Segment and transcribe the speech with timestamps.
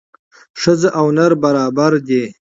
[0.61, 2.23] ښځه او نر برابر دي